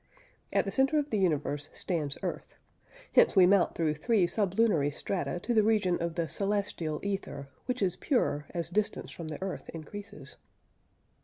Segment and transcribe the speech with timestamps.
[0.51, 2.55] At the centre of the universe stands Earth:
[3.13, 7.83] hence we mount through three sublunary strata to the region of the celestial ether, which
[7.83, 10.37] is purer as distance from the Earth increases.